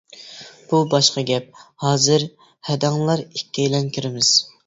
[0.69, 2.25] -بۇ باشقا گەپ، ھازىر
[2.69, 4.35] ھەدەڭلار ئىككىيلەن كىرىمىز.